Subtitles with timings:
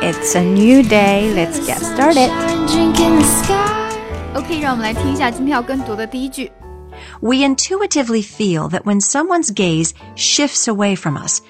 [0.00, 1.32] It's a new day.
[1.34, 2.30] Let's get started.
[4.34, 6.50] OK，让我们来听一下今天要跟读的第一句。
[7.20, 11.40] We intuitively feel that when someone's gaze shifts away from us,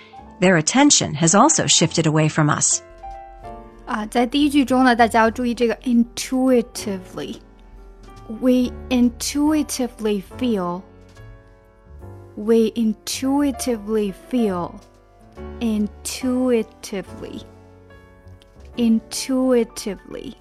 [0.40, 2.80] their attention has also shifted away from us.
[3.86, 10.82] 啊，在第一句中呢，大家要注意这个 intuitively。We intuitively feel.
[12.36, 14.72] We intuitively feel.
[15.60, 17.42] Intuitively.
[18.76, 20.36] Intuitively.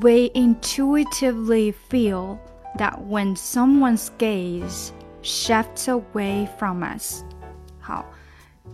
[0.00, 2.38] We intuitively feel
[2.78, 7.22] that when someone's gaze shifts away from us.
[7.80, 8.04] 好，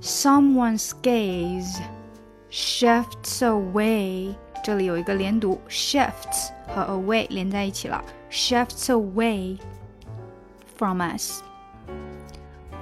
[0.00, 1.80] someone's gaze
[2.50, 9.58] shifts away，这里有一个连读，shifts 和 away 连在一起了，shifts away
[10.76, 11.42] from us.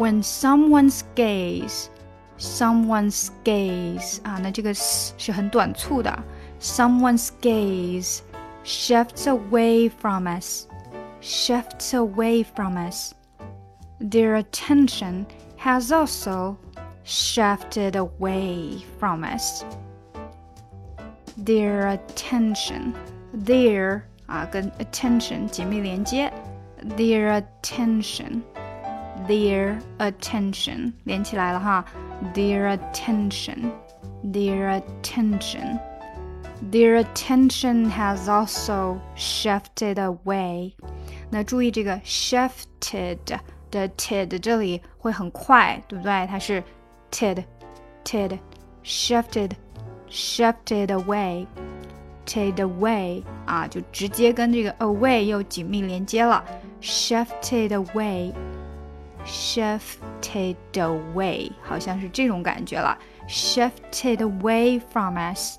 [0.01, 1.89] When someone's gaze,
[2.39, 6.17] someone's gaze 啊，那这个 s 是很短促的，
[6.61, 8.21] someone's gaze
[8.63, 10.67] shifts away from us,
[11.23, 13.13] shifts away from us.
[14.01, 15.25] Their attention
[15.59, 16.57] has also
[17.05, 19.65] shifted away from us.
[21.43, 22.93] Their attention,
[23.33, 26.31] their 啊跟 attention 紧密连接，
[26.97, 28.43] their attention,
[29.27, 31.85] their attention 连起来了哈，
[32.35, 33.71] their attention,
[34.25, 35.79] their attention.
[36.73, 40.73] Their attention has also shifted away.
[41.29, 43.19] 那注意这个 shifted
[43.71, 46.27] 的 tid 这里会很快，对不对？
[46.27, 46.63] 它是
[47.11, 47.45] tid
[48.05, 48.39] tid
[48.83, 49.51] shifted
[50.09, 51.47] shifted away
[52.25, 56.43] tid away 啊，就直接跟这个 away 又紧密连接了，
[56.81, 58.33] shifted away
[59.25, 62.97] shifted away 好像是这种感觉了，
[63.29, 65.59] shifted away from us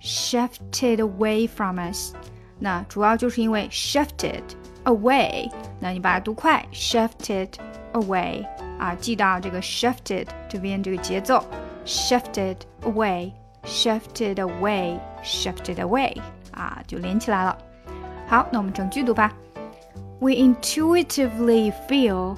[0.00, 2.12] shifted away from us。
[2.58, 4.42] 那主要就是因为 shifted
[4.84, 5.50] away，
[5.80, 7.48] 那你把它读快，shifted
[7.92, 8.44] away
[8.78, 11.44] 啊，记到这个 shifted 这边这个节奏，
[11.84, 16.16] shifted away，shifted away，shifted away
[16.52, 17.56] 啊，就连起来了。
[18.26, 19.32] 好，那我们整句读吧。
[20.20, 22.36] We intuitively feel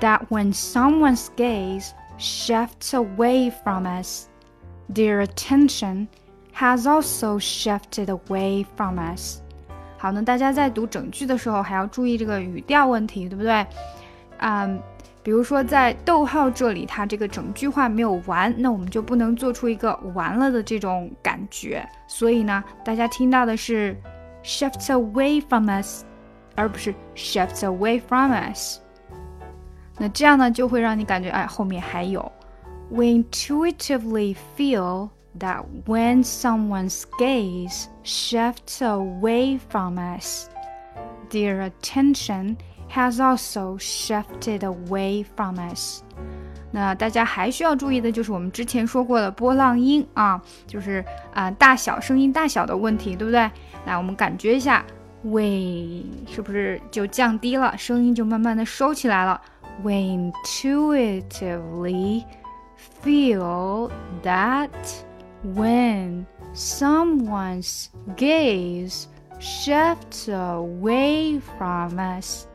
[0.00, 4.26] that when someone's gaze shifts away from us,
[4.92, 6.08] their attention
[6.52, 9.40] has also shifted away from us.
[9.98, 13.66] 好，那大家在读整句的时候还要注意这个语调问题，对不对？
[14.38, 14.80] 嗯，
[15.22, 21.86] 比如说在逗号这里，它这个整句话没有完，那我们就不能做出一个完了的这种感觉。
[22.06, 23.96] 所以呢，大家听到的是
[24.44, 26.04] shifts away from us，
[26.54, 28.78] 而不是 shifts away from us。
[29.97, 32.31] 那这样呢，就会让你感觉哎，后面还有。
[32.89, 35.09] We intuitively feel
[35.39, 40.47] that when someone's gaze shifts away from us,
[41.29, 42.57] their attention
[42.89, 46.01] has also shifted away from us.
[46.73, 51.03] 那大家还需要注意的就是我们之前说过的波浪音啊，就是
[51.33, 53.49] 啊、大小声音大小的问题，对不对？
[53.85, 54.85] 来，我们感觉一下
[55.23, 59.39] ，we 是不是就降低了，声音就慢慢的收起来了
[59.82, 62.24] ？We intuitively
[63.02, 63.90] feel
[64.22, 64.70] that
[65.44, 69.06] when someone's gaze
[69.38, 72.46] shifts away from us，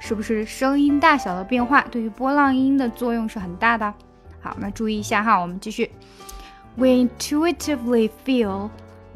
[0.00, 3.92] 是不是声音大小的变化对于波浪音的作用是很大的？
[4.40, 5.90] 好，那注意一下哈，我们继续。
[6.76, 8.70] We intuitively feel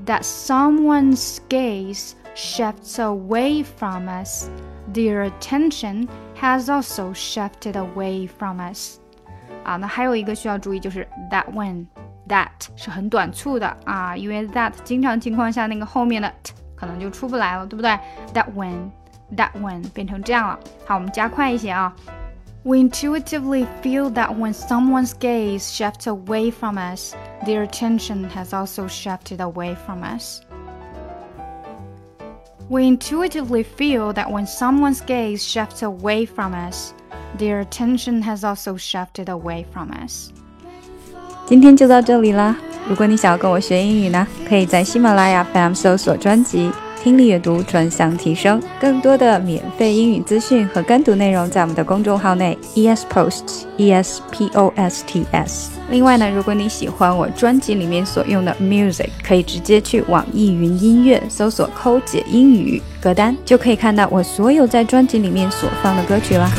[0.07, 4.49] that someone's gaze shifts away from us.
[4.95, 6.09] Their attention
[6.43, 8.99] has also shifted away from us.
[9.65, 17.99] 啊，那还有一个需要注意就是 that when。that 是很短促的啊，因为 that 经常情况下那个后面的 t 可能就出不来了，对不对？
[18.35, 18.91] That when
[19.35, 20.61] that when 变成这样了。
[20.87, 21.97] 好，我们加快一些啊。
[22.65, 27.15] We intuitively feel that when someone's gaze shifts away from us,
[27.47, 30.43] their attention has also shifted away from us.
[32.69, 36.93] We intuitively feel that when someone's gaze shifts away from us,
[37.39, 40.31] their attention has also shifted away from us.
[41.47, 42.57] 今天就到这里啦！
[42.89, 46.71] 如果你想要跟我学英语呢，可以在喜马拉雅 FM 搜索专辑“
[47.04, 55.72] 听力阅读专项提升”，更多的免费英语资讯和跟读内容在我们的公众号内 ESPosts E S P O S T S。
[55.90, 66.50] 另外呢，如果你喜欢我专辑里面所用的 music，可以直接去网易云音乐搜索“抠姐英语”歌单，就可以看到我所有在专辑里面所放的歌曲啦。